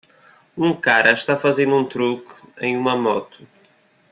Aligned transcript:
Um 0.57 0.73
cara 0.75 1.11
está 1.11 1.37
fazendo 1.37 1.75
um 1.75 1.85
truque 1.87 2.33
em 2.59 2.75
uma 2.75 2.95
moto. 2.95 3.45